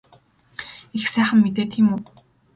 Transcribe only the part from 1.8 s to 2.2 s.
үү?